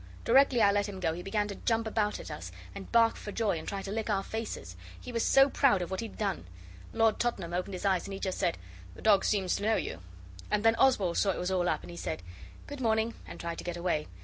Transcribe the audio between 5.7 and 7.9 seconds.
of what he'd done. Lord Tottenham opened his